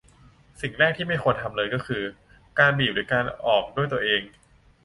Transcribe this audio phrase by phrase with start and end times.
[0.59, 2.03] สิ่งแรกที่ไม่ควรทำเลยก็คือ
[2.59, 4.21] การบีบ หรือกดออกด้วยตัวเอง